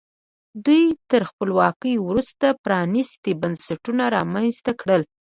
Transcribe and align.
دوی 0.65 0.83
تر 1.09 1.21
خپلواکۍ 1.29 1.93
وروسته 2.07 2.45
پرانیستي 2.63 3.31
بنسټونه 3.41 4.03
رامنځته 4.15 4.71
کړل. 4.81 5.01